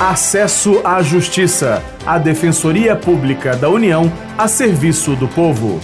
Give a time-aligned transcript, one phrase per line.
[0.00, 5.78] Acesso à Justiça, a Defensoria Pública da União a serviço do povo.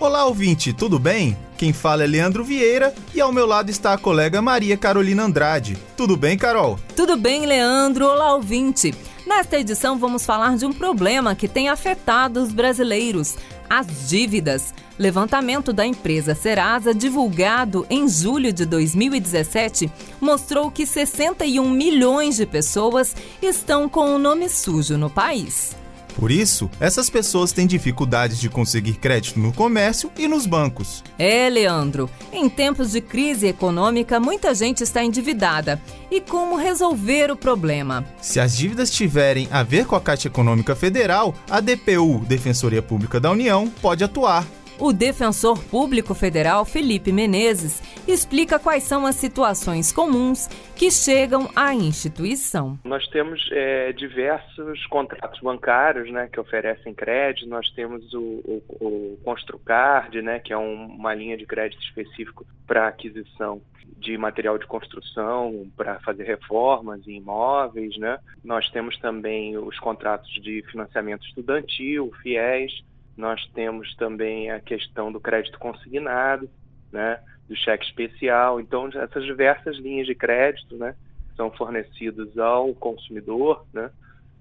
[0.00, 1.36] Olá, ouvinte, tudo bem?
[1.58, 5.76] Quem fala é Leandro Vieira e ao meu lado está a colega Maria Carolina Andrade.
[5.94, 6.78] Tudo bem, Carol?
[6.96, 8.06] Tudo bem, Leandro.
[8.06, 8.94] Olá, ouvinte.
[9.26, 13.36] Nesta edição vamos falar de um problema que tem afetado os brasileiros:
[13.68, 14.74] as dívidas.
[14.98, 23.14] Levantamento da empresa Serasa, divulgado em julho de 2017, mostrou que 61 milhões de pessoas
[23.42, 25.76] estão com o nome sujo no país.
[26.16, 31.04] Por isso, essas pessoas têm dificuldades de conseguir crédito no comércio e nos bancos.
[31.18, 32.08] É, Leandro.
[32.32, 35.80] Em tempos de crise econômica, muita gente está endividada.
[36.10, 38.04] E como resolver o problema?
[38.20, 43.20] Se as dívidas tiverem a ver com a Caixa Econômica Federal, a DPU, Defensoria Pública
[43.20, 44.46] da União, pode atuar.
[44.78, 51.72] O defensor público federal Felipe Menezes explica quais são as situações comuns que chegam à
[51.74, 52.78] instituição.
[52.84, 59.18] Nós temos é, diversos contratos bancários né, que oferecem crédito, nós temos o, o, o
[59.24, 63.62] Construcard, né, que é um, uma linha de crédito específico para aquisição
[63.98, 68.18] de material de construção para fazer reformas em imóveis, né?
[68.44, 72.84] Nós temos também os contratos de financiamento estudantil, FIES,
[73.16, 76.48] nós temos também a questão do crédito consignado,
[76.92, 78.60] né, do cheque especial.
[78.60, 80.94] Então, essas diversas linhas de crédito né,
[81.34, 83.64] são fornecidas ao consumidor.
[83.72, 83.90] Né,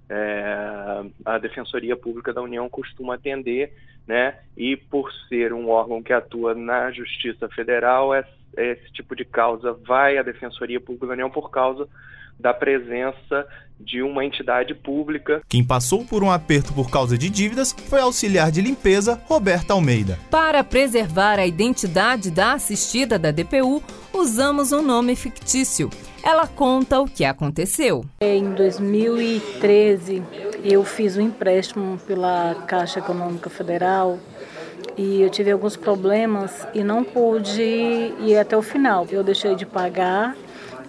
[0.09, 3.73] é, a Defensoria Pública da União costuma atender,
[4.05, 8.11] né, e por ser um órgão que atua na Justiça Federal,
[8.57, 11.87] esse tipo de causa vai à Defensoria Pública da União por causa
[12.39, 13.47] da presença
[13.79, 15.41] de uma entidade pública.
[15.47, 19.73] Quem passou por um aperto por causa de dívidas foi a auxiliar de limpeza Roberta
[19.73, 20.17] Almeida.
[20.31, 23.83] Para preservar a identidade da assistida da DPU,
[24.13, 25.89] usamos um nome fictício.
[26.23, 28.03] Ela conta o que aconteceu.
[28.21, 30.23] Em 2013,
[30.63, 34.17] eu fiz um empréstimo pela Caixa Econômica Federal
[34.97, 39.05] e eu tive alguns problemas e não pude ir até o final.
[39.11, 40.35] Eu deixei de pagar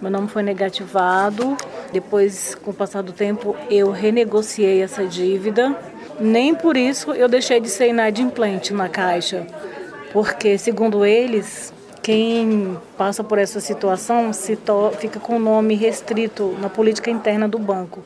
[0.01, 1.57] meu nome foi negativado.
[1.91, 5.75] Depois, com o passar do tempo, eu renegociei essa dívida.
[6.19, 9.45] Nem por isso eu deixei de ser inadimplente na Caixa,
[10.11, 11.71] porque, segundo eles,
[12.01, 14.57] quem passa por essa situação se
[14.97, 18.01] fica com o nome restrito na política interna do banco.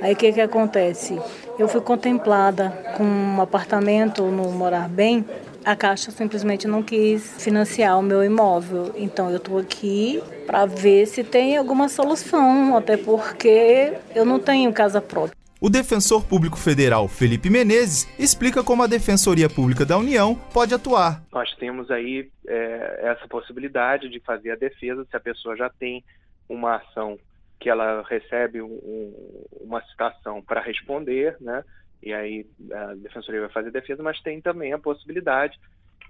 [0.00, 1.20] Aí o que, que acontece?
[1.58, 5.24] Eu fui contemplada com um apartamento no Morar Bem
[5.64, 8.92] a Caixa simplesmente não quis financiar o meu imóvel.
[8.96, 14.72] Então eu estou aqui para ver se tem alguma solução, até porque eu não tenho
[14.72, 15.36] casa própria.
[15.60, 21.22] O defensor público federal Felipe Menezes explica como a Defensoria Pública da União pode atuar.
[21.32, 26.02] Nós temos aí é, essa possibilidade de fazer a defesa se a pessoa já tem
[26.48, 27.16] uma ação
[27.60, 29.14] que ela recebe um,
[29.60, 31.62] uma citação para responder, né?
[32.02, 35.58] E aí a defensoria vai fazer defesa, mas tem também a possibilidade,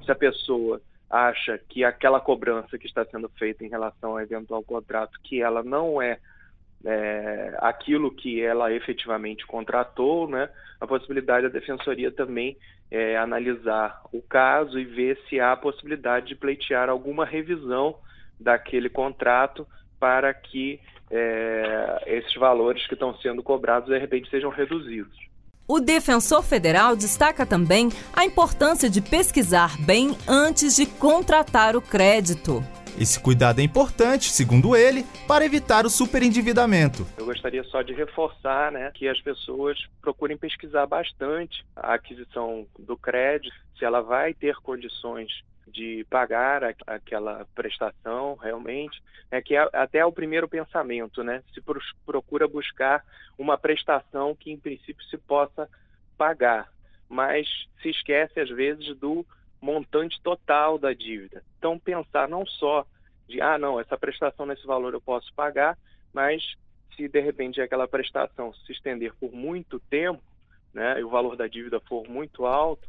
[0.04, 0.80] se a pessoa
[1.10, 5.62] acha que aquela cobrança que está sendo feita em relação ao eventual contrato, que ela
[5.62, 6.18] não é,
[6.84, 10.48] é aquilo que ela efetivamente contratou, né,
[10.80, 12.56] a possibilidade da defensoria também
[12.90, 17.96] é analisar o caso e ver se há a possibilidade de pleitear alguma revisão
[18.40, 19.66] daquele contrato
[20.00, 20.80] para que
[21.10, 25.16] é, esses valores que estão sendo cobrados de repente sejam reduzidos.
[25.66, 32.62] O defensor federal destaca também a importância de pesquisar bem antes de contratar o crédito.
[32.98, 37.06] Esse cuidado é importante, segundo ele, para evitar o superendividamento.
[37.16, 42.96] Eu gostaria só de reforçar né, que as pessoas procurem pesquisar bastante a aquisição do
[42.96, 45.30] crédito, se ela vai ter condições
[45.66, 51.42] de pagar aquela prestação realmente, é que é até o primeiro pensamento, né?
[51.54, 51.62] Se
[52.04, 53.04] procura buscar
[53.38, 55.68] uma prestação que em princípio se possa
[56.16, 56.70] pagar,
[57.08, 57.48] mas
[57.80, 59.24] se esquece às vezes do
[59.60, 61.42] montante total da dívida.
[61.58, 62.86] Então pensar não só
[63.28, 65.78] de ah não essa prestação nesse valor eu posso pagar,
[66.12, 66.42] mas
[66.96, 70.22] se de repente aquela prestação se estender por muito tempo,
[70.74, 72.88] né, e o valor da dívida for muito alto,